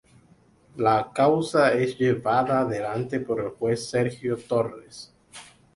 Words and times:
La 0.77 1.05
causa 1.13 1.73
es 1.73 1.95
llevada 1.99 2.61
adelante 2.61 3.19
por 3.19 3.39
el 3.39 3.49
juez 3.51 3.87
Sergio 3.87 4.35
Torres. 4.35 5.13